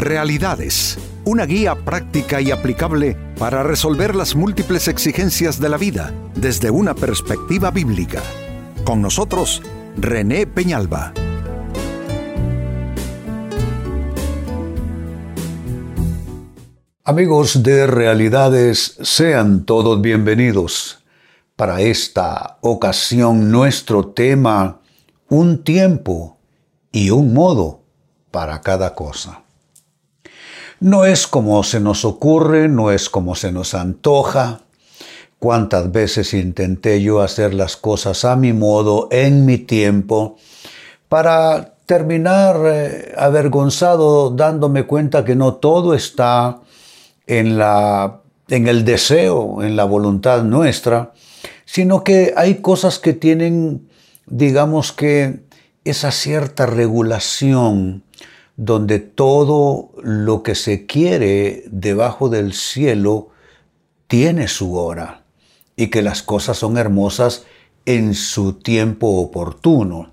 Realidades, 0.00 0.96
una 1.26 1.44
guía 1.44 1.74
práctica 1.74 2.40
y 2.40 2.50
aplicable 2.50 3.18
para 3.38 3.62
resolver 3.62 4.16
las 4.16 4.34
múltiples 4.34 4.88
exigencias 4.88 5.60
de 5.60 5.68
la 5.68 5.76
vida 5.76 6.14
desde 6.34 6.70
una 6.70 6.94
perspectiva 6.94 7.70
bíblica. 7.70 8.22
Con 8.82 9.02
nosotros, 9.02 9.60
René 9.98 10.46
Peñalba. 10.46 11.12
Amigos 17.04 17.62
de 17.62 17.86
Realidades, 17.86 18.96
sean 19.02 19.66
todos 19.66 20.00
bienvenidos. 20.00 21.04
Para 21.56 21.82
esta 21.82 22.56
ocasión 22.62 23.50
nuestro 23.50 24.06
tema, 24.06 24.80
un 25.28 25.62
tiempo 25.62 26.38
y 26.90 27.10
un 27.10 27.34
modo 27.34 27.82
para 28.30 28.62
cada 28.62 28.94
cosa. 28.94 29.42
No 30.80 31.04
es 31.04 31.26
como 31.26 31.62
se 31.62 31.78
nos 31.78 32.06
ocurre, 32.06 32.66
no 32.68 32.90
es 32.90 33.10
como 33.10 33.34
se 33.34 33.52
nos 33.52 33.74
antoja. 33.74 34.62
Cuántas 35.38 35.92
veces 35.92 36.32
intenté 36.32 37.02
yo 37.02 37.20
hacer 37.20 37.52
las 37.52 37.76
cosas 37.76 38.24
a 38.24 38.34
mi 38.34 38.54
modo, 38.54 39.08
en 39.10 39.44
mi 39.44 39.58
tiempo, 39.58 40.36
para 41.08 41.74
terminar 41.84 42.56
eh, 42.64 43.14
avergonzado 43.16 44.30
dándome 44.30 44.84
cuenta 44.84 45.24
que 45.24 45.36
no 45.36 45.54
todo 45.54 45.92
está 45.92 46.60
en, 47.26 47.58
la, 47.58 48.20
en 48.48 48.66
el 48.66 48.84
deseo, 48.84 49.62
en 49.62 49.76
la 49.76 49.84
voluntad 49.84 50.44
nuestra, 50.44 51.12
sino 51.66 52.04
que 52.04 52.32
hay 52.36 52.56
cosas 52.56 52.98
que 52.98 53.12
tienen, 53.12 53.88
digamos 54.26 54.92
que, 54.92 55.40
esa 55.84 56.10
cierta 56.10 56.66
regulación 56.66 58.04
donde 58.62 58.98
todo 58.98 59.88
lo 60.02 60.42
que 60.42 60.54
se 60.54 60.84
quiere 60.84 61.64
debajo 61.70 62.28
del 62.28 62.52
cielo 62.52 63.30
tiene 64.06 64.48
su 64.48 64.76
hora 64.76 65.22
y 65.76 65.86
que 65.86 66.02
las 66.02 66.22
cosas 66.22 66.58
son 66.58 66.76
hermosas 66.76 67.46
en 67.86 68.12
su 68.12 68.52
tiempo 68.52 69.18
oportuno. 69.18 70.12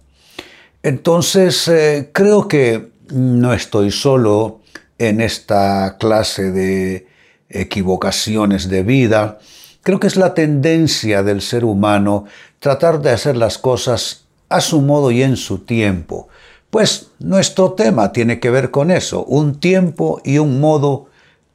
Entonces, 0.81 1.67
eh, 1.67 2.11
creo 2.13 2.47
que 2.47 2.87
no 3.11 3.51
estoy 3.51 3.91
solo 3.91 4.61
en 4.97 5.19
esta 5.19 5.97
clase 5.99 6.49
de 6.51 7.05
equivocaciones 7.49 8.69
de 8.69 8.83
vida. 8.83 9.39
Creo 9.83 9.99
que 9.99 10.07
es 10.07 10.15
la 10.15 10.33
tendencia 10.33 11.21
del 11.21 11.41
ser 11.41 11.65
humano 11.65 12.23
tratar 12.59 13.01
de 13.01 13.09
hacer 13.09 13.35
las 13.35 13.57
cosas 13.57 14.23
a 14.47 14.61
su 14.61 14.79
modo 14.79 15.11
y 15.11 15.21
en 15.21 15.35
su 15.35 15.65
tiempo. 15.65 16.29
Pues 16.77 17.09
nuestro 17.17 17.71
tema 17.71 18.11
tiene 18.11 18.39
que 18.39 18.51
ver 18.51 18.69
con 18.69 18.91
eso, 18.91 19.23
un 19.23 19.59
tiempo 19.59 20.21
y 20.23 20.37
un 20.37 20.59
modo 20.59 21.07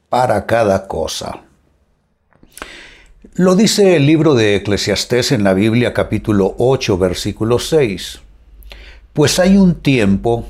para 0.09 0.45
cada 0.45 0.85
cosa. 0.89 1.43
Lo 3.35 3.55
dice 3.55 3.95
el 3.95 4.05
libro 4.05 4.33
de 4.35 4.57
Eclesiastés 4.57 5.31
en 5.31 5.45
la 5.45 5.53
Biblia 5.53 5.93
capítulo 5.93 6.55
8 6.57 6.97
versículo 6.97 7.57
6. 7.57 8.19
Pues 9.13 9.39
hay 9.39 9.55
un 9.55 9.75
tiempo 9.75 10.45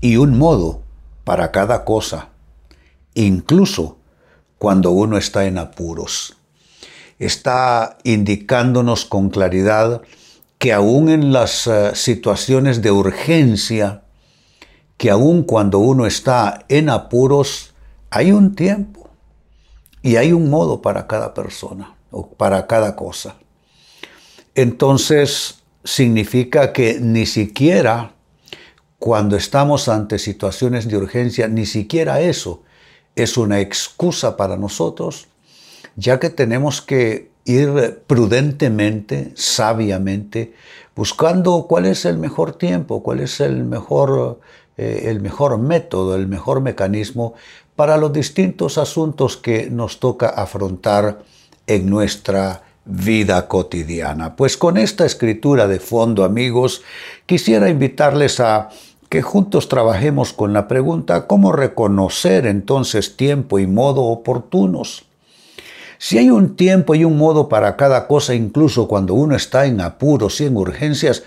y 0.00 0.18
un 0.18 0.38
modo 0.38 0.82
para 1.24 1.50
cada 1.50 1.84
cosa, 1.84 2.28
incluso 3.14 3.98
cuando 4.58 4.92
uno 4.92 5.18
está 5.18 5.46
en 5.46 5.58
apuros. 5.58 6.36
Está 7.18 7.98
indicándonos 8.04 9.04
con 9.04 9.30
claridad 9.30 10.00
que 10.58 10.72
aún 10.72 11.08
en 11.08 11.32
las 11.32 11.66
eh, 11.66 11.92
situaciones 11.94 12.82
de 12.82 12.90
urgencia, 12.90 14.02
que 14.96 15.10
aún 15.10 15.42
cuando 15.42 15.78
uno 15.78 16.06
está 16.06 16.64
en 16.68 16.88
apuros, 16.88 17.74
hay 18.10 18.32
un 18.32 18.54
tiempo 18.54 19.10
y 20.02 20.16
hay 20.16 20.32
un 20.32 20.48
modo 20.48 20.80
para 20.80 21.06
cada 21.06 21.34
persona 21.34 21.94
o 22.10 22.28
para 22.30 22.66
cada 22.66 22.96
cosa. 22.96 23.36
Entonces 24.54 25.62
significa 25.84 26.72
que 26.72 26.98
ni 27.00 27.26
siquiera 27.26 28.14
cuando 28.98 29.36
estamos 29.36 29.88
ante 29.88 30.18
situaciones 30.18 30.88
de 30.88 30.96
urgencia, 30.96 31.48
ni 31.48 31.66
siquiera 31.66 32.20
eso 32.20 32.62
es 33.14 33.36
una 33.36 33.60
excusa 33.60 34.36
para 34.36 34.56
nosotros, 34.56 35.28
ya 35.96 36.18
que 36.18 36.30
tenemos 36.30 36.80
que 36.80 37.30
ir 37.46 38.02
prudentemente, 38.06 39.32
sabiamente, 39.34 40.52
buscando 40.94 41.66
cuál 41.68 41.86
es 41.86 42.04
el 42.04 42.18
mejor 42.18 42.52
tiempo, 42.52 43.02
cuál 43.02 43.20
es 43.20 43.40
el 43.40 43.64
mejor, 43.64 44.40
eh, 44.76 45.04
el 45.04 45.20
mejor 45.20 45.58
método, 45.58 46.16
el 46.16 46.26
mejor 46.26 46.60
mecanismo 46.60 47.34
para 47.76 47.96
los 47.96 48.12
distintos 48.12 48.78
asuntos 48.78 49.36
que 49.36 49.70
nos 49.70 50.00
toca 50.00 50.28
afrontar 50.28 51.22
en 51.66 51.88
nuestra 51.88 52.62
vida 52.84 53.48
cotidiana. 53.48 54.36
Pues 54.36 54.56
con 54.56 54.76
esta 54.76 55.04
escritura 55.04 55.66
de 55.66 55.80
fondo, 55.80 56.24
amigos, 56.24 56.82
quisiera 57.26 57.68
invitarles 57.68 58.40
a 58.40 58.70
que 59.08 59.22
juntos 59.22 59.68
trabajemos 59.68 60.32
con 60.32 60.52
la 60.52 60.66
pregunta 60.66 61.26
¿cómo 61.26 61.52
reconocer 61.52 62.46
entonces 62.46 63.16
tiempo 63.16 63.58
y 63.58 63.66
modo 63.66 64.02
oportunos? 64.04 65.05
Si 65.98 66.18
hay 66.18 66.30
un 66.30 66.56
tiempo 66.56 66.94
y 66.94 67.04
un 67.04 67.16
modo 67.16 67.48
para 67.48 67.76
cada 67.76 68.06
cosa, 68.06 68.34
incluso 68.34 68.88
cuando 68.88 69.14
uno 69.14 69.36
está 69.36 69.66
en 69.66 69.80
apuros 69.80 70.40
y 70.40 70.46
en 70.46 70.56
urgencias, 70.56 71.22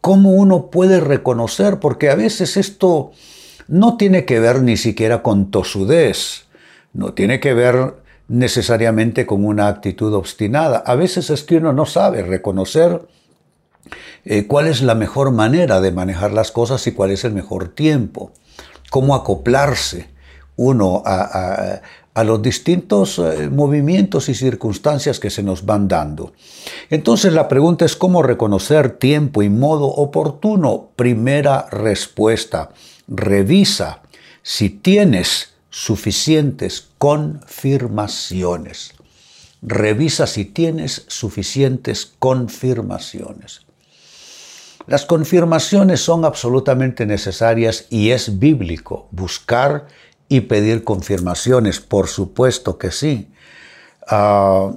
¿cómo 0.00 0.32
uno 0.32 0.70
puede 0.70 1.00
reconocer? 1.00 1.78
Porque 1.78 2.10
a 2.10 2.14
veces 2.14 2.56
esto 2.56 3.12
no 3.68 3.96
tiene 3.96 4.24
que 4.24 4.40
ver 4.40 4.62
ni 4.62 4.76
siquiera 4.76 5.22
con 5.22 5.50
tosudez, 5.50 6.44
no 6.92 7.14
tiene 7.14 7.40
que 7.40 7.54
ver 7.54 7.94
necesariamente 8.28 9.26
con 9.26 9.44
una 9.44 9.68
actitud 9.68 10.12
obstinada. 10.14 10.78
A 10.78 10.94
veces 10.94 11.30
es 11.30 11.42
que 11.42 11.56
uno 11.56 11.72
no 11.72 11.86
sabe 11.86 12.22
reconocer 12.22 13.02
eh, 14.24 14.46
cuál 14.46 14.66
es 14.66 14.82
la 14.82 14.94
mejor 14.94 15.32
manera 15.32 15.80
de 15.80 15.92
manejar 15.92 16.32
las 16.32 16.52
cosas 16.52 16.86
y 16.86 16.92
cuál 16.92 17.10
es 17.10 17.24
el 17.24 17.32
mejor 17.32 17.68
tiempo, 17.68 18.32
cómo 18.90 19.14
acoplarse 19.14 20.10
uno 20.56 21.02
a, 21.04 21.22
a 21.22 21.82
los 22.14 22.42
distintos 22.42 23.18
eh, 23.18 23.48
movimientos 23.50 24.28
y 24.28 24.34
circunstancias 24.34 25.18
que 25.18 25.30
se 25.30 25.42
nos 25.42 25.64
van 25.64 25.88
dando. 25.88 26.34
Entonces 26.90 27.32
la 27.32 27.48
pregunta 27.48 27.86
es 27.86 27.96
cómo 27.96 28.22
reconocer 28.22 28.98
tiempo 28.98 29.42
y 29.42 29.48
modo 29.48 29.86
oportuno. 29.86 30.90
Primera 30.94 31.66
respuesta, 31.70 32.70
revisa 33.08 34.02
si 34.42 34.68
tienes 34.68 35.54
suficientes 35.70 36.90
confirmaciones. 36.98 38.92
Revisa 39.62 40.26
si 40.26 40.44
tienes 40.44 41.06
suficientes 41.08 42.12
confirmaciones. 42.18 43.62
Las 44.86 45.06
confirmaciones 45.06 46.00
son 46.00 46.24
absolutamente 46.24 47.06
necesarias 47.06 47.86
y 47.88 48.10
es 48.10 48.40
bíblico 48.40 49.06
buscar 49.12 49.86
y 50.32 50.40
pedir 50.40 50.82
confirmaciones, 50.82 51.80
por 51.80 52.08
supuesto 52.08 52.78
que 52.78 52.90
sí. 52.90 53.28
Ah, 54.08 54.72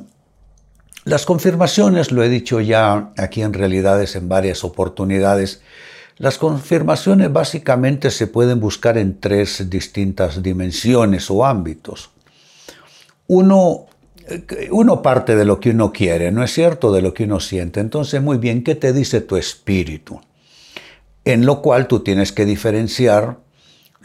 las 1.06 1.26
confirmaciones, 1.26 2.12
lo 2.12 2.24
he 2.24 2.28
dicho 2.28 2.60
ya 2.60 3.14
aquí 3.16 3.42
en 3.42 3.54
realidades 3.54 4.18
en 4.18 4.28
varias 4.28 4.66
oportunidades, 4.66 5.62
las 6.18 6.38
confirmaciones 6.38 7.32
básicamente 7.32 8.12
se 8.12 8.28
pueden 8.28 8.60
buscar 8.60 8.98
en 8.98 9.18
tres 9.22 9.70
distintas 9.70 10.44
dimensiones 10.44 11.32
o 11.32 11.46
ámbitos. 11.46 12.10
Uno, 13.28 13.86
uno 14.72 15.02
parte 15.02 15.38
de 15.38 15.46
lo 15.46 15.62
que 15.62 15.70
uno 15.70 15.94
quiere, 15.94 16.34
¿no 16.34 16.44
es 16.44 16.52
cierto? 16.52 16.92
De 16.92 17.02
lo 17.02 17.14
que 17.14 17.24
uno 17.24 17.40
siente. 17.40 17.80
Entonces, 17.80 18.22
muy 18.22 18.40
bien, 18.40 18.62
¿qué 18.62 18.76
te 18.76 18.92
dice 18.92 19.22
tu 19.22 19.38
espíritu? 19.38 20.20
En 21.24 21.46
lo 21.46 21.62
cual 21.62 21.88
tú 21.88 22.02
tienes 22.02 22.34
que 22.34 22.44
diferenciar 22.44 23.45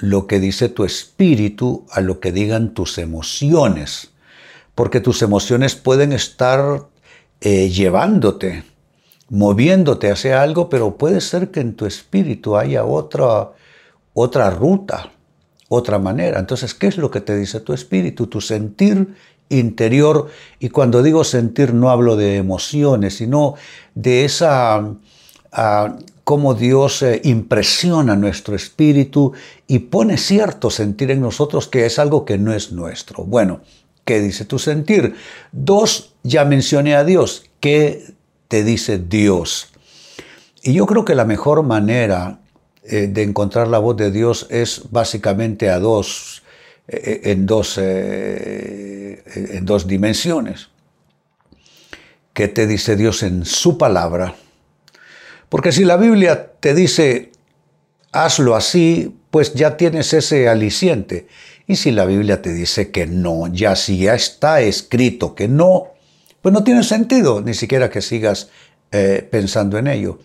lo 0.00 0.26
que 0.26 0.40
dice 0.40 0.68
tu 0.68 0.84
espíritu 0.84 1.86
a 1.90 2.00
lo 2.00 2.20
que 2.20 2.32
digan 2.32 2.74
tus 2.74 2.98
emociones, 2.98 4.10
porque 4.74 5.00
tus 5.00 5.22
emociones 5.22 5.74
pueden 5.74 6.12
estar 6.12 6.88
eh, 7.40 7.68
llevándote, 7.68 8.64
moviéndote 9.28 10.10
hacia 10.10 10.42
algo, 10.42 10.68
pero 10.68 10.96
puede 10.96 11.20
ser 11.20 11.50
que 11.50 11.60
en 11.60 11.74
tu 11.74 11.86
espíritu 11.86 12.56
haya 12.56 12.84
otra, 12.84 13.52
otra 14.14 14.50
ruta, 14.50 15.10
otra 15.68 15.98
manera. 15.98 16.40
Entonces, 16.40 16.74
¿qué 16.74 16.86
es 16.86 16.96
lo 16.96 17.10
que 17.10 17.20
te 17.20 17.36
dice 17.36 17.60
tu 17.60 17.72
espíritu? 17.72 18.26
Tu 18.26 18.40
sentir 18.40 19.14
interior. 19.50 20.28
Y 20.58 20.70
cuando 20.70 21.02
digo 21.02 21.24
sentir 21.24 21.74
no 21.74 21.90
hablo 21.90 22.16
de 22.16 22.36
emociones, 22.36 23.16
sino 23.18 23.54
de 23.94 24.24
esa 24.24 24.94
ah, 25.52 25.96
cómo 26.30 26.54
Dios 26.54 27.02
eh, 27.02 27.20
impresiona 27.24 28.14
nuestro 28.14 28.54
espíritu 28.54 29.32
y 29.66 29.80
pone 29.80 30.16
cierto 30.16 30.70
sentir 30.70 31.10
en 31.10 31.20
nosotros 31.20 31.66
que 31.66 31.86
es 31.86 31.98
algo 31.98 32.24
que 32.24 32.38
no 32.38 32.54
es 32.54 32.70
nuestro. 32.70 33.24
Bueno, 33.24 33.62
¿qué 34.04 34.20
dice 34.20 34.44
tu 34.44 34.60
sentir? 34.60 35.16
Dos, 35.50 36.14
ya 36.22 36.44
mencioné 36.44 36.94
a 36.94 37.02
Dios. 37.02 37.50
¿Qué 37.58 38.14
te 38.46 38.62
dice 38.62 38.98
Dios? 38.98 39.72
Y 40.62 40.72
yo 40.72 40.86
creo 40.86 41.04
que 41.04 41.16
la 41.16 41.24
mejor 41.24 41.64
manera 41.64 42.38
eh, 42.84 43.08
de 43.08 43.24
encontrar 43.24 43.66
la 43.66 43.80
voz 43.80 43.96
de 43.96 44.12
Dios 44.12 44.46
es 44.50 44.82
básicamente 44.88 45.68
a 45.68 45.80
dos, 45.80 46.44
eh, 46.86 47.22
en, 47.24 47.44
dos 47.44 47.76
en 47.76 49.64
dos 49.64 49.88
dimensiones. 49.88 50.68
¿Qué 52.32 52.46
te 52.46 52.68
dice 52.68 52.94
Dios 52.94 53.24
en 53.24 53.44
su 53.44 53.76
palabra? 53.76 54.36
Porque 55.50 55.72
si 55.72 55.84
la 55.84 55.98
Biblia 55.98 56.52
te 56.60 56.74
dice, 56.74 57.32
hazlo 58.12 58.56
así, 58.56 59.14
pues 59.30 59.52
ya 59.52 59.76
tienes 59.76 60.14
ese 60.14 60.48
aliciente. 60.48 61.26
Y 61.66 61.76
si 61.76 61.90
la 61.90 62.06
Biblia 62.06 62.40
te 62.40 62.54
dice 62.54 62.90
que 62.90 63.06
no, 63.06 63.46
ya 63.52 63.76
si 63.76 63.98
ya 63.98 64.14
está 64.14 64.62
escrito 64.62 65.34
que 65.34 65.48
no, 65.48 65.88
pues 66.40 66.52
no 66.52 66.64
tiene 66.64 66.82
sentido 66.82 67.42
ni 67.42 67.54
siquiera 67.54 67.90
que 67.90 68.00
sigas 68.00 68.48
eh, 68.92 69.28
pensando 69.30 69.76
en 69.76 69.88
ello. 69.88 70.20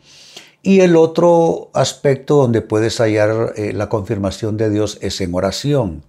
Y 0.62 0.80
el 0.80 0.96
otro 0.96 1.70
aspecto 1.74 2.38
donde 2.38 2.62
puedes 2.62 2.98
hallar 3.00 3.54
eh, 3.56 3.74
la 3.74 3.90
confirmación 3.90 4.58
de 4.58 4.70
Dios 4.70 4.98
es 5.02 5.22
en 5.22 5.36
oración. 5.36 6.04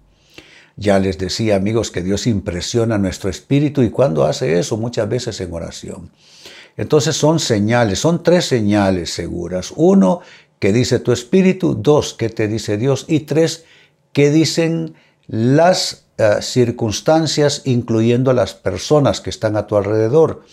Ya 0.75 0.99
les 0.99 1.17
decía 1.17 1.55
amigos 1.55 1.89
que 1.89 2.01
Dios 2.03 2.27
impresiona 2.27 2.99
nuestro 2.99 3.31
espíritu 3.31 3.81
y 3.81 3.89
cuando 3.89 4.25
hace 4.25 4.59
eso 4.59 4.77
muchas 4.77 5.09
veces 5.09 5.41
en 5.41 5.53
oración. 5.53 6.11
Entonces 6.77 7.15
son 7.15 7.39
señales, 7.39 7.99
son 7.99 8.23
tres 8.23 8.45
señales 8.45 9.11
seguras. 9.11 9.73
Uno, 9.75 10.21
que 10.59 10.71
dice 10.71 10.99
tu 10.99 11.11
espíritu. 11.11 11.75
Dos, 11.75 12.13
que 12.13 12.29
te 12.29 12.47
dice 12.47 12.77
Dios. 12.77 13.05
Y 13.07 13.21
tres, 13.21 13.65
que 14.13 14.29
dicen 14.29 14.95
las 15.27 16.05
eh, 16.17 16.37
circunstancias, 16.41 17.63
incluyendo 17.65 18.31
las 18.33 18.53
personas 18.53 19.21
que 19.21 19.29
están 19.29 19.57
a 19.57 19.67
tu 19.67 19.75
alrededor. 19.75 20.43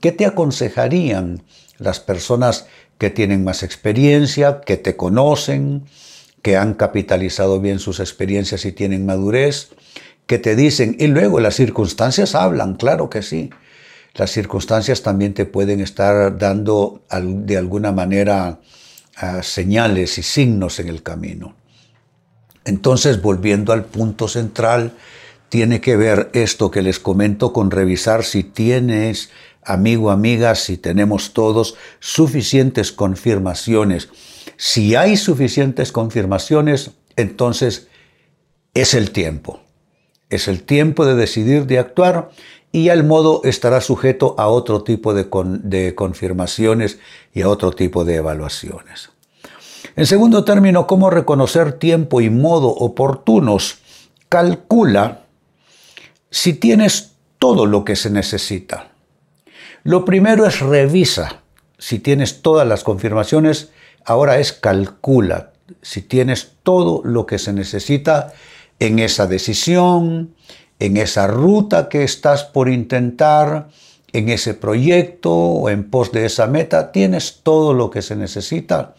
¿Qué 0.00 0.10
te 0.10 0.26
aconsejarían 0.26 1.42
las 1.78 2.00
personas 2.00 2.66
que 2.98 3.10
tienen 3.10 3.44
más 3.44 3.62
experiencia, 3.62 4.60
que 4.60 4.76
te 4.76 4.96
conocen, 4.96 5.84
que 6.42 6.56
han 6.56 6.74
capitalizado 6.74 7.60
bien 7.60 7.78
sus 7.78 8.00
experiencias 8.00 8.64
y 8.64 8.72
tienen 8.72 9.06
madurez, 9.06 9.70
que 10.26 10.38
te 10.38 10.56
dicen, 10.56 10.96
y 10.98 11.06
luego 11.06 11.40
las 11.40 11.54
circunstancias 11.54 12.34
hablan, 12.34 12.74
claro 12.74 13.10
que 13.10 13.22
sí. 13.22 13.50
Las 14.14 14.30
circunstancias 14.30 15.02
también 15.02 15.34
te 15.34 15.44
pueden 15.44 15.80
estar 15.80 16.38
dando 16.38 17.02
de 17.10 17.56
alguna 17.56 17.92
manera 17.92 18.60
ah, 19.16 19.42
señales 19.42 20.18
y 20.18 20.22
signos 20.22 20.78
en 20.78 20.88
el 20.88 21.02
camino. 21.02 21.54
Entonces, 22.64 23.20
volviendo 23.20 23.72
al 23.72 23.84
punto 23.84 24.28
central, 24.28 24.92
tiene 25.48 25.80
que 25.80 25.96
ver 25.96 26.30
esto 26.32 26.70
que 26.70 26.82
les 26.82 26.98
comento 26.98 27.52
con 27.52 27.70
revisar 27.70 28.24
si 28.24 28.42
tienes, 28.42 29.30
amigo, 29.62 30.10
amiga, 30.10 30.54
si 30.54 30.78
tenemos 30.78 31.32
todos 31.32 31.76
suficientes 32.00 32.92
confirmaciones 32.92 34.08
si 34.56 34.94
hay 34.94 35.16
suficientes 35.16 35.92
confirmaciones, 35.92 36.92
entonces 37.16 37.88
es 38.74 38.94
el 38.94 39.10
tiempo. 39.10 39.60
Es 40.30 40.48
el 40.48 40.62
tiempo 40.62 41.04
de 41.04 41.14
decidir 41.14 41.66
de 41.66 41.78
actuar 41.78 42.30
y 42.74 42.88
el 42.88 43.04
modo 43.04 43.40
estará 43.44 43.80
sujeto 43.80 44.34
a 44.38 44.48
otro 44.48 44.82
tipo 44.82 45.14
de, 45.14 45.28
de 45.62 45.94
confirmaciones 45.94 46.98
y 47.32 47.42
a 47.42 47.48
otro 47.48 47.70
tipo 47.70 48.04
de 48.04 48.16
evaluaciones. 48.16 49.10
En 49.96 50.06
segundo 50.06 50.44
término, 50.44 50.86
cómo 50.86 51.10
reconocer 51.10 51.74
tiempo 51.74 52.20
y 52.20 52.30
modo 52.30 52.68
oportunos. 52.68 53.78
Calcula 54.28 55.22
si 56.30 56.54
tienes 56.54 57.12
todo 57.38 57.66
lo 57.66 57.84
que 57.84 57.94
se 57.94 58.10
necesita. 58.10 58.90
Lo 59.84 60.04
primero 60.04 60.46
es 60.46 60.60
revisa 60.60 61.42
si 61.78 62.00
tienes 62.00 62.42
todas 62.42 62.66
las 62.66 62.82
confirmaciones 62.82 63.70
Ahora 64.04 64.38
es 64.38 64.52
calcula 64.52 65.52
si 65.80 66.02
tienes 66.02 66.52
todo 66.62 67.00
lo 67.04 67.24
que 67.24 67.38
se 67.38 67.54
necesita 67.54 68.34
en 68.78 68.98
esa 68.98 69.26
decisión, 69.26 70.34
en 70.78 70.96
esa 70.96 71.26
ruta 71.26 71.88
que 71.88 72.04
estás 72.04 72.44
por 72.44 72.68
intentar, 72.68 73.68
en 74.12 74.28
ese 74.28 74.54
proyecto 74.54 75.32
o 75.32 75.68
en 75.68 75.90
pos 75.90 76.12
de 76.12 76.26
esa 76.26 76.46
meta, 76.46 76.92
tienes 76.92 77.40
todo 77.42 77.74
lo 77.74 77.90
que 77.90 78.00
se 78.00 78.14
necesita. 78.14 78.94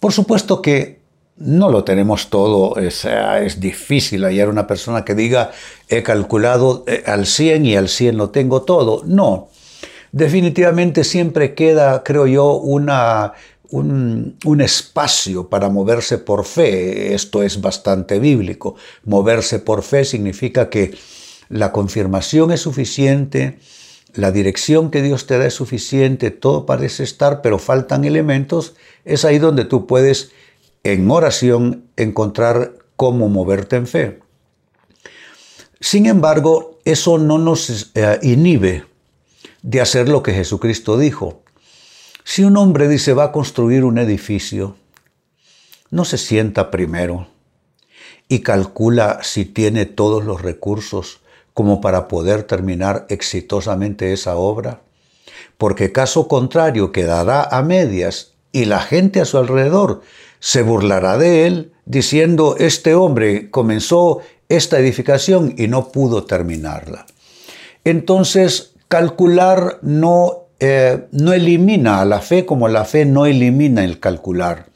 Por 0.00 0.12
supuesto 0.12 0.62
que 0.62 1.00
no 1.36 1.70
lo 1.70 1.84
tenemos 1.84 2.30
todo, 2.30 2.76
es, 2.78 3.04
es 3.04 3.60
difícil 3.60 4.24
hallar 4.24 4.48
una 4.48 4.66
persona 4.66 5.04
que 5.04 5.14
diga 5.14 5.50
he 5.88 6.02
calculado 6.02 6.84
eh, 6.86 7.02
al 7.06 7.26
100 7.26 7.66
y 7.66 7.76
al 7.76 7.88
100 7.88 8.16
lo 8.16 8.30
tengo 8.30 8.62
todo. 8.62 9.02
No, 9.04 9.50
definitivamente 10.12 11.04
siempre 11.04 11.54
queda, 11.54 12.02
creo 12.02 12.26
yo, 12.26 12.54
una 12.54 13.34
un, 13.70 14.60
espacio 14.60 15.48
para 15.48 15.68
moverse 15.68 16.18
por 16.18 16.44
fe. 16.44 17.14
Esto 17.14 17.42
es 17.42 17.60
bastante 17.60 18.18
bíblico. 18.18 18.76
Moverse 19.04 19.58
por 19.58 19.82
fe 19.82 20.04
significa 20.04 20.70
que 20.70 20.96
la 21.48 21.72
confirmación 21.72 22.50
es 22.52 22.60
suficiente, 22.60 23.58
la 24.14 24.32
dirección 24.32 24.90
que 24.90 25.02
Dios 25.02 25.26
te 25.26 25.38
da 25.38 25.46
es 25.46 25.54
suficiente, 25.54 26.30
todo 26.30 26.66
parece 26.66 27.04
estar, 27.04 27.42
pero 27.42 27.58
faltan 27.58 28.04
elementos. 28.04 28.74
Es 29.04 29.24
ahí 29.24 29.38
donde 29.38 29.64
tú 29.64 29.86
puedes, 29.86 30.32
en 30.82 31.10
oración, 31.10 31.84
encontrar 31.96 32.74
cómo 32.96 33.28
moverte 33.28 33.76
en 33.76 33.86
fe. 33.86 34.20
Sin 35.80 36.06
embargo, 36.06 36.78
eso 36.84 37.18
no 37.18 37.38
nos 37.38 37.92
eh, 37.94 38.18
inhibe 38.22 38.84
de 39.62 39.80
hacer 39.80 40.08
lo 40.08 40.22
que 40.22 40.32
Jesucristo 40.32 40.96
dijo. 40.96 41.42
Si 42.28 42.42
un 42.42 42.56
hombre 42.56 42.88
dice 42.88 43.12
va 43.12 43.26
a 43.26 43.32
construir 43.32 43.84
un 43.84 43.98
edificio, 43.98 44.74
no 45.90 46.04
se 46.04 46.18
sienta 46.18 46.72
primero 46.72 47.28
y 48.26 48.40
calcula 48.40 49.20
si 49.22 49.44
tiene 49.44 49.86
todos 49.86 50.24
los 50.24 50.42
recursos 50.42 51.20
como 51.54 51.80
para 51.80 52.08
poder 52.08 52.42
terminar 52.42 53.06
exitosamente 53.10 54.12
esa 54.12 54.34
obra, 54.34 54.80
porque 55.56 55.92
caso 55.92 56.26
contrario 56.26 56.90
quedará 56.90 57.44
a 57.44 57.62
medias 57.62 58.32
y 58.50 58.64
la 58.64 58.80
gente 58.80 59.20
a 59.20 59.24
su 59.24 59.38
alrededor 59.38 60.02
se 60.40 60.62
burlará 60.62 61.18
de 61.18 61.46
él 61.46 61.72
diciendo, 61.84 62.56
este 62.58 62.96
hombre 62.96 63.52
comenzó 63.52 64.18
esta 64.48 64.80
edificación 64.80 65.54
y 65.56 65.68
no 65.68 65.92
pudo 65.92 66.24
terminarla. 66.24 67.06
Entonces, 67.84 68.72
calcular 68.88 69.78
no 69.82 70.45
eh, 70.58 71.06
no 71.12 71.32
elimina 71.32 72.00
a 72.00 72.04
la 72.04 72.20
fe 72.20 72.46
como 72.46 72.68
la 72.68 72.84
fe 72.84 73.04
no 73.04 73.26
elimina 73.26 73.84
el 73.84 74.00
calcular. 74.00 74.66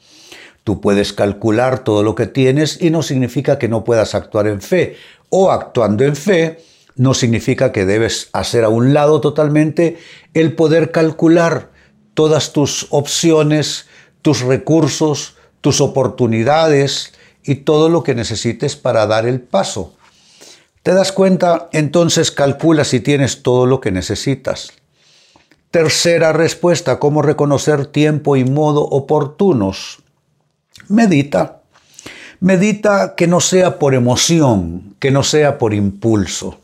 Tú 0.63 0.79
puedes 0.79 1.11
calcular 1.11 1.83
todo 1.83 2.03
lo 2.03 2.13
que 2.13 2.27
tienes 2.27 2.79
y 2.81 2.91
no 2.91 3.01
significa 3.01 3.57
que 3.57 3.67
no 3.67 3.83
puedas 3.83 4.13
actuar 4.13 4.47
en 4.47 4.61
fe. 4.61 4.95
O 5.29 5.51
actuando 5.51 6.03
en 6.03 6.15
fe 6.15 6.59
no 6.95 7.13
significa 7.13 7.71
que 7.71 7.85
debes 7.85 8.29
hacer 8.31 8.63
a 8.63 8.69
un 8.69 8.93
lado 8.93 9.21
totalmente 9.21 9.97
el 10.33 10.53
poder 10.53 10.91
calcular 10.91 11.71
todas 12.13 12.53
tus 12.53 12.87
opciones, 12.91 13.87
tus 14.21 14.41
recursos, 14.41 15.35
tus 15.61 15.81
oportunidades 15.81 17.13
y 17.43 17.55
todo 17.55 17.89
lo 17.89 18.03
que 18.03 18.13
necesites 18.13 18.75
para 18.75 19.07
dar 19.07 19.25
el 19.25 19.41
paso. 19.41 19.95
¿Te 20.83 20.93
das 20.93 21.11
cuenta? 21.11 21.69
Entonces 21.71 22.29
calcula 22.29 22.83
si 22.83 22.99
tienes 22.99 23.41
todo 23.41 23.65
lo 23.65 23.81
que 23.81 23.91
necesitas. 23.91 24.73
Tercera 25.71 26.33
respuesta, 26.33 26.99
cómo 26.99 27.21
reconocer 27.21 27.85
tiempo 27.85 28.35
y 28.35 28.43
modo 28.43 28.81
oportunos. 28.81 29.99
Medita. 30.89 31.61
Medita 32.41 33.15
que 33.15 33.25
no 33.27 33.39
sea 33.39 33.79
por 33.79 33.93
emoción, 33.93 34.95
que 34.99 35.11
no 35.11 35.23
sea 35.23 35.57
por 35.57 35.73
impulso. 35.73 36.59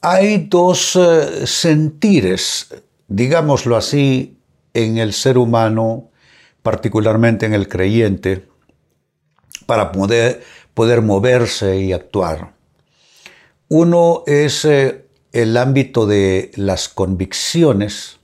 Hay 0.00 0.46
dos 0.48 0.96
eh, 0.96 1.46
sentires, 1.46 2.68
digámoslo 3.08 3.76
así, 3.76 4.38
en 4.72 4.96
el 4.96 5.12
ser 5.12 5.36
humano, 5.36 6.10
particularmente 6.62 7.44
en 7.44 7.52
el 7.52 7.68
creyente, 7.68 8.46
para 9.66 9.92
poder, 9.92 10.42
poder 10.72 11.02
moverse 11.02 11.78
y 11.78 11.92
actuar. 11.92 12.54
Uno 13.68 14.22
es 14.26 14.64
eh, 14.64 15.07
el 15.42 15.56
ámbito 15.56 16.06
de 16.06 16.50
las 16.56 16.88
convicciones, 16.88 18.18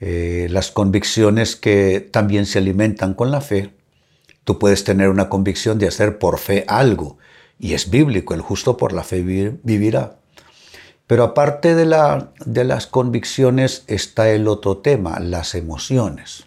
eh, 0.00 0.46
las 0.50 0.70
convicciones 0.70 1.56
que 1.56 2.00
también 2.00 2.44
se 2.44 2.58
alimentan 2.58 3.14
con 3.14 3.30
la 3.30 3.40
fe. 3.40 3.72
Tú 4.44 4.58
puedes 4.58 4.84
tener 4.84 5.08
una 5.08 5.30
convicción 5.30 5.78
de 5.78 5.88
hacer 5.88 6.18
por 6.18 6.38
fe 6.38 6.66
algo, 6.68 7.16
y 7.58 7.72
es 7.72 7.88
bíblico, 7.88 8.34
el 8.34 8.42
justo 8.42 8.76
por 8.76 8.92
la 8.92 9.02
fe 9.02 9.22
vivirá. 9.62 10.18
Pero 11.06 11.24
aparte 11.24 11.74
de, 11.74 11.86
la, 11.86 12.32
de 12.44 12.64
las 12.64 12.86
convicciones 12.86 13.84
está 13.86 14.30
el 14.30 14.48
otro 14.48 14.78
tema, 14.78 15.20
las 15.20 15.54
emociones. 15.54 16.44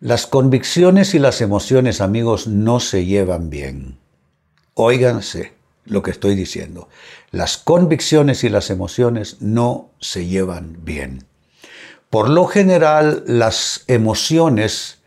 Las 0.00 0.26
convicciones 0.26 1.14
y 1.14 1.18
las 1.18 1.40
emociones, 1.40 2.02
amigos, 2.02 2.48
no 2.48 2.80
se 2.80 3.06
llevan 3.06 3.48
bien. 3.48 3.98
Óiganse 4.74 5.57
lo 5.88 6.02
que 6.02 6.10
estoy 6.10 6.34
diciendo. 6.34 6.88
Las 7.30 7.58
convicciones 7.58 8.44
y 8.44 8.48
las 8.48 8.70
emociones 8.70 9.40
no 9.40 9.90
se 10.00 10.26
llevan 10.26 10.78
bien. 10.84 11.24
Por 12.10 12.30
lo 12.30 12.46
general, 12.46 13.24
las 13.26 13.84
emociones 13.86 14.98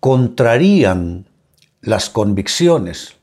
contrarían 0.00 1.26
las 1.80 2.10
convicciones. 2.10 3.14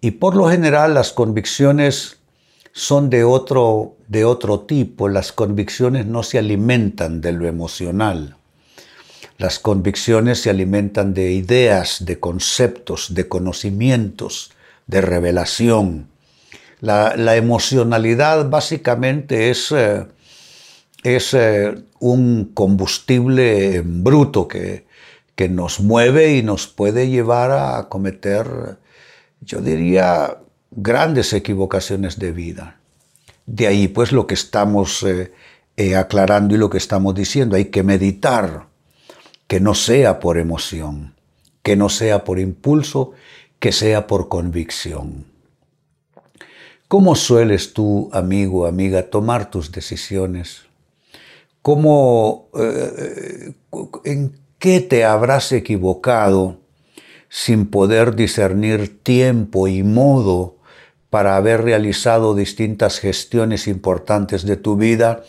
Y 0.00 0.12
por 0.12 0.34
lo 0.34 0.48
general 0.48 0.94
las 0.94 1.12
convicciones 1.12 2.18
son 2.72 3.10
de 3.10 3.22
otro, 3.22 3.96
de 4.08 4.24
otro 4.24 4.60
tipo. 4.60 5.08
Las 5.08 5.30
convicciones 5.30 6.06
no 6.06 6.22
se 6.22 6.38
alimentan 6.38 7.20
de 7.20 7.32
lo 7.32 7.46
emocional. 7.46 8.36
Las 9.38 9.58
convicciones 9.58 10.40
se 10.40 10.50
alimentan 10.50 11.14
de 11.14 11.32
ideas, 11.32 12.04
de 12.04 12.18
conceptos, 12.18 13.14
de 13.14 13.28
conocimientos, 13.28 14.52
de 14.86 15.00
revelación. 15.00 16.08
La, 16.82 17.36
emocionalidad 17.36 18.50
básicamente 18.50 19.50
es, 19.50 19.70
eh, 19.70 20.04
es 21.04 21.32
eh, 21.32 21.74
un 22.00 22.50
combustible 22.52 23.82
bruto 23.84 24.48
que, 24.48 24.84
que 25.36 25.48
nos 25.48 25.78
mueve 25.78 26.34
y 26.36 26.42
nos 26.42 26.66
puede 26.66 27.08
llevar 27.08 27.52
a 27.52 27.88
cometer, 27.88 28.78
yo 29.40 29.60
diría, 29.60 30.38
grandes 30.72 31.32
equivocaciones 31.32 32.18
de 32.18 32.32
vida. 32.32 32.80
De 33.46 33.68
ahí 33.68 33.86
pues 33.86 34.10
lo 34.10 34.26
que 34.26 34.34
estamos 34.34 35.04
eh, 35.04 35.96
aclarando 35.96 36.54
y 36.56 36.58
lo 36.58 36.68
que 36.68 36.78
estamos 36.78 37.14
diciendo. 37.14 37.54
Hay 37.54 37.66
que 37.66 37.84
meditar, 37.84 38.66
que 39.46 39.60
no 39.60 39.74
sea 39.74 40.18
por 40.18 40.36
emoción, 40.36 41.14
que 41.62 41.76
no 41.76 41.88
sea 41.88 42.24
por 42.24 42.40
impulso, 42.40 43.12
que 43.60 43.70
sea 43.70 44.08
por 44.08 44.28
convicción. 44.28 45.31
¿Cómo 46.92 47.14
sueles 47.14 47.72
tú, 47.72 48.10
amigo, 48.12 48.66
amiga, 48.66 49.04
tomar 49.04 49.50
tus 49.50 49.72
decisiones? 49.72 50.64
¿Cómo, 51.62 52.50
eh, 52.54 53.54
¿En 54.04 54.38
qué 54.58 54.80
te 54.80 55.02
habrás 55.06 55.52
equivocado 55.52 56.58
sin 57.30 57.64
poder 57.64 58.14
discernir 58.14 59.02
tiempo 59.02 59.68
y 59.68 59.82
modo 59.82 60.58
para 61.08 61.38
haber 61.38 61.62
realizado 61.62 62.34
distintas 62.34 63.00
gestiones 63.00 63.68
importantes 63.68 64.44
de 64.44 64.56
tu 64.58 64.76
vida 64.76 65.22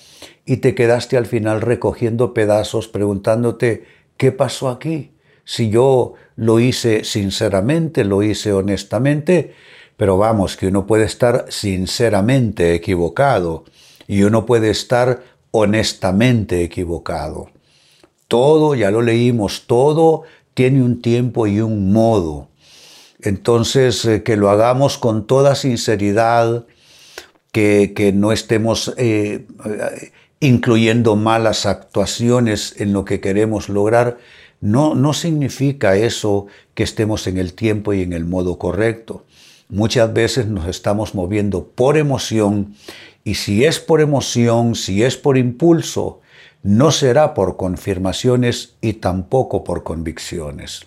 y 0.46 0.58
te 0.58 0.76
quedaste 0.76 1.16
al 1.16 1.28
final 1.28 1.62
recogiendo 1.62 2.34
pedazos 2.34 2.90
preguntándote, 2.90 3.86
¿qué 4.18 4.34
pasó 4.34 4.68
aquí? 4.68 5.14
Si 5.46 5.70
yo 5.70 6.16
lo 6.36 6.60
hice 6.60 7.06
sinceramente, 7.06 8.04
lo 8.04 8.22
hice 8.22 8.52
honestamente, 8.52 9.54
pero 9.98 10.18
vamos, 10.18 10.58
que 10.58 10.68
uno 10.68 10.88
puede 10.88 11.06
estar 11.06 11.46
sinceramente 11.50 12.74
equivocado 12.74 13.66
y 14.08 14.24
uno 14.24 14.46
puede 14.46 14.70
estar 14.70 15.24
honestamente 15.52 16.64
equivocado. 16.64 17.50
Todo, 18.28 18.76
ya 18.76 18.90
lo 18.92 19.02
leímos, 19.02 19.66
todo 19.68 20.24
tiene 20.54 20.82
un 20.84 21.02
tiempo 21.02 21.48
y 21.48 21.62
un 21.62 21.92
modo. 21.92 22.48
Entonces, 23.22 24.04
eh, 24.06 24.24
que 24.24 24.36
lo 24.36 24.50
hagamos 24.50 24.98
con 24.98 25.28
toda 25.28 25.56
sinceridad, 25.56 26.66
que, 27.52 28.12
no 28.16 28.32
estemos 28.32 28.94
eh, 28.98 29.46
eh, 29.66 30.12
incluyendo 30.40 31.16
malas 31.16 31.66
actuaciones 31.66 32.76
en 32.80 32.92
lo 32.94 33.06
que 33.06 33.22
queremos 33.22 33.70
lograr, 33.70 34.18
no, 34.60 34.96
no 34.96 35.14
significa 35.14 35.96
eso 35.96 36.48
que 36.74 36.84
estemos 36.84 37.28
en 37.28 37.38
el 37.38 37.54
tiempo 37.54 37.94
y 37.94 38.02
en 38.02 38.14
el 38.14 38.26
modo 38.26 38.58
correcto. 38.58 39.26
Muchas 39.70 40.14
veces 40.14 40.48
nos 40.48 40.68
estamos 40.68 41.16
moviendo 41.16 41.66
por 41.68 41.98
emoción 41.98 42.76
y 43.24 43.36
si 43.36 43.64
es 43.64 43.80
por 43.80 44.02
emoción, 44.02 44.76
si 44.76 45.04
es 45.04 45.18
por 45.18 45.38
impulso, 45.38 46.22
no 46.62 46.92
será 46.92 47.34
por 47.34 47.58
confirmaciones 47.58 48.76
y 48.82 48.94
tampoco 48.94 49.64
por 49.64 49.84
convicciones. 49.84 50.82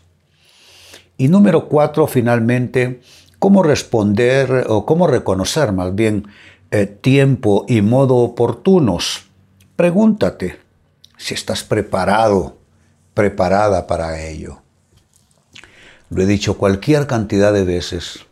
Y 1.18 1.28
número 1.28 1.68
cuatro, 1.68 2.06
finalmente, 2.06 3.00
cómo 3.38 3.62
responder 3.62 4.66
o 4.68 4.84
cómo 4.84 5.06
reconocer 5.06 5.72
más 5.72 5.94
bien 5.94 6.26
eh, 6.70 6.86
tiempo 6.86 7.64
y 7.68 7.80
modo 7.80 8.16
oportunos. 8.16 9.26
Pregúntate 9.76 10.58
si 11.16 11.34
estás 11.34 11.64
preparado, 11.64 12.58
preparada 13.14 13.86
para 13.86 14.22
ello. 14.22 14.60
Lo 16.10 16.22
he 16.22 16.26
dicho 16.26 16.58
cualquier 16.58 17.06
cantidad 17.06 17.52
de 17.52 17.64
veces 17.64 18.25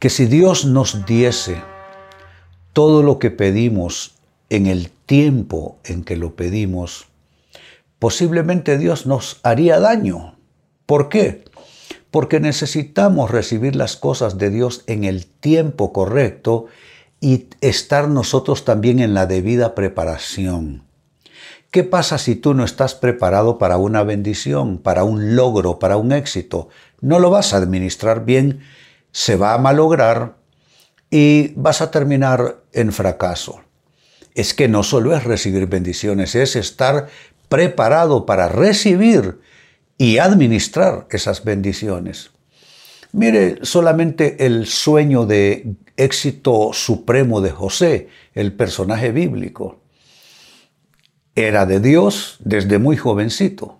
que 0.00 0.08
si 0.08 0.24
Dios 0.24 0.64
nos 0.64 1.04
diese 1.04 1.62
todo 2.72 3.02
lo 3.02 3.18
que 3.18 3.30
pedimos 3.30 4.14
en 4.48 4.66
el 4.66 4.90
tiempo 4.90 5.78
en 5.84 6.04
que 6.04 6.16
lo 6.16 6.34
pedimos, 6.34 7.06
posiblemente 7.98 8.78
Dios 8.78 9.04
nos 9.04 9.40
haría 9.42 9.78
daño. 9.78 10.38
¿Por 10.86 11.10
qué? 11.10 11.44
Porque 12.10 12.40
necesitamos 12.40 13.30
recibir 13.30 13.76
las 13.76 13.96
cosas 13.96 14.38
de 14.38 14.48
Dios 14.48 14.84
en 14.86 15.04
el 15.04 15.26
tiempo 15.26 15.92
correcto 15.92 16.66
y 17.20 17.48
estar 17.60 18.08
nosotros 18.08 18.64
también 18.64 19.00
en 19.00 19.12
la 19.12 19.26
debida 19.26 19.74
preparación. 19.74 20.82
¿Qué 21.70 21.84
pasa 21.84 22.16
si 22.16 22.36
tú 22.36 22.54
no 22.54 22.64
estás 22.64 22.94
preparado 22.94 23.58
para 23.58 23.76
una 23.76 24.02
bendición, 24.02 24.78
para 24.78 25.04
un 25.04 25.36
logro, 25.36 25.78
para 25.78 25.98
un 25.98 26.10
éxito? 26.10 26.70
No 27.02 27.18
lo 27.18 27.28
vas 27.30 27.52
a 27.52 27.58
administrar 27.58 28.24
bien 28.24 28.60
se 29.12 29.36
va 29.36 29.54
a 29.54 29.58
malograr 29.58 30.36
y 31.10 31.52
vas 31.56 31.80
a 31.80 31.90
terminar 31.90 32.62
en 32.72 32.92
fracaso. 32.92 33.60
Es 34.34 34.54
que 34.54 34.68
no 34.68 34.82
solo 34.82 35.14
es 35.16 35.24
recibir 35.24 35.66
bendiciones, 35.66 36.34
es 36.34 36.56
estar 36.56 37.08
preparado 37.48 38.26
para 38.26 38.48
recibir 38.48 39.40
y 39.98 40.18
administrar 40.18 41.06
esas 41.10 41.44
bendiciones. 41.44 42.30
Mire 43.12 43.58
solamente 43.62 44.46
el 44.46 44.66
sueño 44.66 45.26
de 45.26 45.74
éxito 45.96 46.70
supremo 46.72 47.40
de 47.40 47.50
José, 47.50 48.08
el 48.34 48.52
personaje 48.52 49.10
bíblico. 49.10 49.80
Era 51.34 51.66
de 51.66 51.80
Dios 51.80 52.36
desde 52.38 52.78
muy 52.78 52.96
jovencito. 52.96 53.78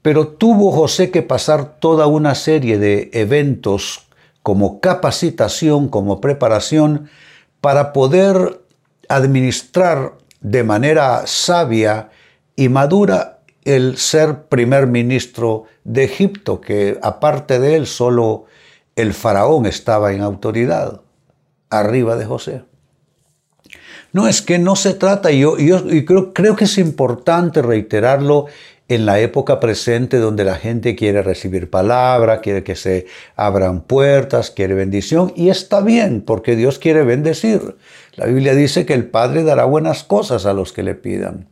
Pero 0.00 0.28
tuvo 0.28 0.72
José 0.72 1.10
que 1.10 1.22
pasar 1.22 1.78
toda 1.78 2.06
una 2.06 2.34
serie 2.34 2.78
de 2.78 3.10
eventos 3.12 4.05
como 4.46 4.78
capacitación, 4.78 5.88
como 5.88 6.20
preparación 6.20 7.10
para 7.60 7.92
poder 7.92 8.60
administrar 9.08 10.18
de 10.40 10.62
manera 10.62 11.26
sabia 11.26 12.10
y 12.54 12.68
madura 12.68 13.40
el 13.64 13.96
ser 13.96 14.44
primer 14.44 14.86
ministro 14.86 15.64
de 15.82 16.04
Egipto, 16.04 16.60
que 16.60 16.96
aparte 17.02 17.58
de 17.58 17.74
él 17.74 17.88
solo 17.88 18.44
el 18.94 19.14
faraón 19.14 19.66
estaba 19.66 20.12
en 20.12 20.20
autoridad, 20.20 21.00
arriba 21.68 22.14
de 22.14 22.26
José. 22.26 22.62
No, 24.12 24.28
es 24.28 24.42
que 24.42 24.60
no 24.60 24.76
se 24.76 24.94
trata, 24.94 25.32
yo, 25.32 25.58
yo, 25.58 25.82
creo 26.32 26.54
que 26.54 26.64
es 26.66 26.78
importante 26.78 27.62
reiterarlo 27.62 28.46
en 28.88 29.04
la 29.04 29.18
época 29.18 29.58
presente 29.58 30.18
donde 30.18 30.44
la 30.44 30.54
gente 30.56 30.94
quiere 30.94 31.22
recibir 31.22 31.70
palabra, 31.70 32.40
quiere 32.40 32.62
que 32.62 32.76
se 32.76 33.06
abran 33.34 33.80
puertas, 33.80 34.50
quiere 34.50 34.74
bendición, 34.74 35.32
y 35.34 35.48
está 35.48 35.80
bien, 35.80 36.22
porque 36.22 36.54
Dios 36.54 36.78
quiere 36.78 37.02
bendecir. 37.02 37.76
La 38.14 38.26
Biblia 38.26 38.54
dice 38.54 38.86
que 38.86 38.94
el 38.94 39.06
Padre 39.08 39.42
dará 39.42 39.64
buenas 39.64 40.04
cosas 40.04 40.46
a 40.46 40.52
los 40.52 40.72
que 40.72 40.84
le 40.84 40.94
pidan. 40.94 41.48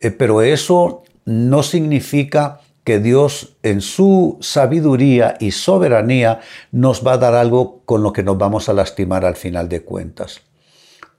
Eh, 0.00 0.10
pero 0.10 0.42
eso 0.42 1.02
no 1.24 1.62
significa 1.62 2.60
que 2.84 2.98
Dios 2.98 3.56
en 3.62 3.80
su 3.80 4.38
sabiduría 4.40 5.36
y 5.40 5.52
soberanía 5.52 6.40
nos 6.72 7.06
va 7.06 7.14
a 7.14 7.18
dar 7.18 7.34
algo 7.34 7.82
con 7.84 8.02
lo 8.02 8.12
que 8.12 8.22
nos 8.22 8.38
vamos 8.38 8.68
a 8.68 8.72
lastimar 8.72 9.24
al 9.24 9.36
final 9.36 9.68
de 9.68 9.82
cuentas. 9.82 10.40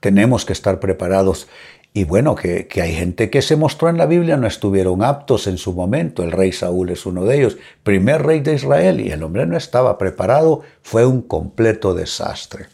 Tenemos 0.00 0.44
que 0.44 0.52
estar 0.52 0.80
preparados 0.80 1.46
y 1.94 2.04
bueno, 2.04 2.34
que, 2.34 2.66
hay 2.82 2.94
gente 2.94 3.28
que 3.28 3.42
se 3.42 3.56
mostró 3.56 3.90
en 3.90 3.98
la 3.98 4.06
Biblia 4.06 4.38
no 4.38 4.46
estuvieron 4.46 5.02
aptos 5.02 5.46
en 5.46 5.58
su 5.58 5.74
momento. 5.74 6.22
El 6.22 6.32
rey 6.32 6.50
Saúl 6.50 6.88
es 6.88 7.04
uno 7.04 7.24
de 7.24 7.36
ellos, 7.36 7.58
primer 7.82 8.22
rey 8.22 8.40
de 8.40 8.54
Israel, 8.54 8.98
y 9.00 9.10
el 9.10 9.22
hombre 9.22 9.44
no 9.44 9.58
estaba 9.58 9.98
preparado, 9.98 10.62
fue 10.82 11.04
un 11.04 11.20
completo 11.20 11.92
desastre. 11.92 12.66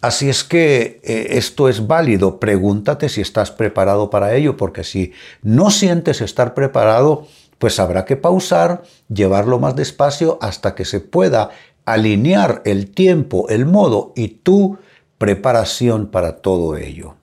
Así 0.00 0.28
es 0.28 0.42
que 0.42 1.00
eh, 1.04 1.26
esto 1.30 1.68
es 1.68 1.86
válido. 1.86 2.40
Pregúntate 2.40 3.08
si 3.08 3.20
estás 3.20 3.52
preparado 3.52 4.10
para 4.10 4.34
ello, 4.34 4.56
porque 4.56 4.82
si 4.82 5.12
no 5.42 5.70
sientes 5.70 6.20
estar 6.20 6.54
preparado, 6.54 7.28
pues 7.58 7.78
habrá 7.78 8.04
que 8.04 8.16
pausar, 8.16 8.82
llevarlo 9.08 9.60
más 9.60 9.76
despacio 9.76 10.38
hasta 10.40 10.74
que 10.74 10.84
se 10.84 10.98
pueda 10.98 11.50
alinear 11.84 12.62
el 12.64 12.90
tiempo, 12.90 13.48
el 13.48 13.66
modo 13.66 14.12
y 14.16 14.28
tu 14.28 14.78
preparación 15.18 16.08
para 16.08 16.38
todo 16.38 16.76
ello. 16.76 17.14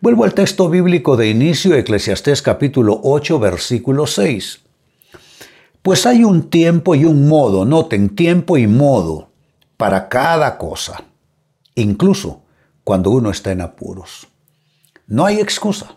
Vuelvo 0.00 0.24
al 0.24 0.34
texto 0.34 0.68
bíblico 0.68 1.16
de 1.16 1.28
inicio, 1.28 1.74
Eclesiastés 1.74 2.42
capítulo 2.42 3.00
8, 3.02 3.38
versículo 3.38 4.06
6. 4.06 4.60
Pues 5.82 6.04
hay 6.06 6.24
un 6.24 6.50
tiempo 6.50 6.94
y 6.94 7.04
un 7.04 7.28
modo, 7.28 7.64
noten, 7.64 8.14
tiempo 8.14 8.56
y 8.56 8.66
modo 8.66 9.30
para 9.76 10.08
cada 10.08 10.58
cosa, 10.58 11.04
incluso 11.74 12.42
cuando 12.84 13.10
uno 13.10 13.30
está 13.30 13.52
en 13.52 13.60
apuros. 13.60 14.28
No 15.06 15.24
hay 15.24 15.40
excusa. 15.40 15.96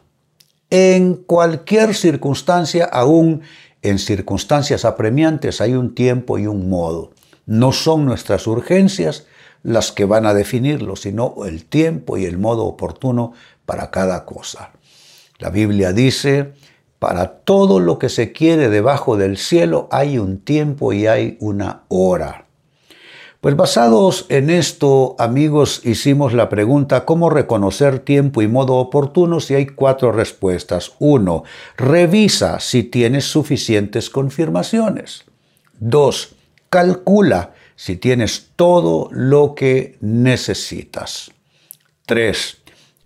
En 0.70 1.16
cualquier 1.16 1.96
circunstancia, 1.96 2.86
aún 2.86 3.42
En 3.82 3.98
circunstancias 3.98 4.84
apremiantes 4.84 5.62
hay 5.62 5.74
un 5.74 5.96
tiempo 5.96 6.38
y 6.38 6.48
un 6.48 6.70
modo. 6.70 7.14
No 7.46 7.72
son 7.72 8.06
nuestras 8.06 8.46
urgencias 8.46 9.26
las 9.64 9.92
que 9.92 10.06
van 10.06 10.26
a 10.26 10.34
definirlo, 10.34 10.96
sino 10.96 11.46
el 11.46 11.66
tiempo 11.66 12.18
y 12.18 12.26
el 12.26 12.38
modo 12.38 12.66
oportuno 12.66 13.34
para 13.66 13.92
cada 13.92 14.26
cosa. 14.26 14.72
La 15.38 15.50
Biblia 15.50 15.94
dice, 15.94 16.54
para 17.00 17.40
todo 17.40 17.80
lo 17.80 17.98
que 17.98 18.10
se 18.10 18.32
quiere 18.32 18.70
debajo 18.70 19.18
del 19.18 19.38
cielo 19.38 19.88
hay 19.92 20.18
un 20.18 20.40
tiempo 20.40 20.92
y 20.94 21.08
hay 21.08 21.38
una 21.40 21.84
hora. 21.88 22.46
Pues 23.42 23.56
basados 23.56 24.26
en 24.28 24.50
esto, 24.50 25.16
amigos, 25.18 25.86
hicimos 25.86 26.34
la 26.34 26.50
pregunta 26.50 27.06
¿cómo 27.06 27.30
reconocer 27.30 28.00
tiempo 28.00 28.42
y 28.42 28.50
modo 28.50 28.76
oportunos? 28.76 29.50
Y 29.50 29.56
hay 29.56 29.68
cuatro 29.68 30.12
respuestas. 30.12 30.92
Uno, 31.00 31.44
revisa 31.78 32.60
si 32.60 32.84
tienes 32.84 33.24
suficientes 33.24 34.10
confirmaciones. 34.10 35.24
Dos, 35.80 36.36
calcula 36.70 37.54
si 37.80 37.96
tienes 37.96 38.52
todo 38.58 39.08
lo 39.10 39.56
que 39.56 39.98
necesitas. 40.02 41.32
Tres, 42.06 42.58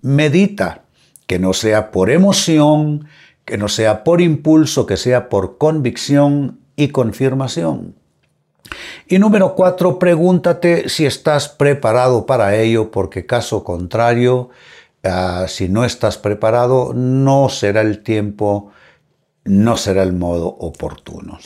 medita, 0.02 0.86
que 1.28 1.38
no 1.38 1.54
sea 1.54 1.92
por 1.92 2.10
emoción, 2.10 3.08
que 3.46 3.60
no 3.60 3.68
sea 3.68 4.04
por 4.04 4.20
impulso, 4.20 4.88
que 4.88 4.98
sea 4.98 5.30
por 5.30 5.60
convicción 5.60 6.60
y 6.76 6.88
confirmación. 6.88 7.94
Y 9.08 9.20
número 9.20 9.54
cuatro, 9.54 10.00
pregúntate 10.00 10.90
si 10.90 11.06
estás 11.06 11.50
preparado 11.50 12.26
para 12.26 12.56
ello, 12.56 12.90
porque 12.90 13.28
caso 13.28 13.64
contrario, 13.64 14.50
ah, 15.04 15.46
si 15.48 15.70
no 15.70 15.86
estás 15.86 16.18
preparado, 16.18 16.94
no 16.96 17.48
será 17.50 17.82
el 17.82 18.02
tiempo, 18.02 18.72
no 19.44 19.78
será 19.78 20.02
el 20.02 20.14
modo 20.14 20.48
oportuno. 20.48 21.38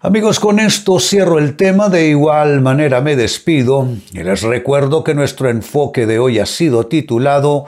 Amigos, 0.00 0.38
con 0.38 0.60
esto 0.60 1.00
cierro 1.00 1.40
el 1.40 1.56
tema, 1.56 1.88
de 1.88 2.08
igual 2.08 2.60
manera 2.60 3.00
me 3.00 3.16
despido 3.16 3.88
y 4.12 4.22
les 4.22 4.42
recuerdo 4.42 5.02
que 5.02 5.12
nuestro 5.12 5.50
enfoque 5.50 6.06
de 6.06 6.20
hoy 6.20 6.38
ha 6.38 6.46
sido 6.46 6.86
titulado 6.86 7.64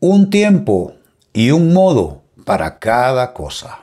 Un 0.00 0.30
tiempo 0.30 0.94
y 1.34 1.50
un 1.50 1.74
modo 1.74 2.22
para 2.46 2.78
cada 2.78 3.34
cosa. 3.34 3.80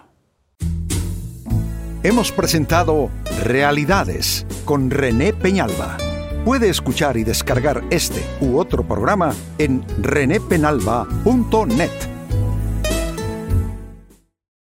Hemos 2.01 2.31
presentado 2.31 3.11
Realidades 3.43 4.47
con 4.65 4.89
René 4.89 5.31
Peñalba. 5.31 5.97
Puede 6.45 6.69
escuchar 6.69 7.17
y 7.17 7.23
descargar 7.23 7.83
este 7.91 8.23
u 8.41 8.57
otro 8.57 8.87
programa 8.87 9.35
en 9.59 9.85
renépenalba.net. 10.01 12.12